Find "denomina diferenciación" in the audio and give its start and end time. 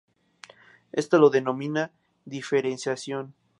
1.29-3.35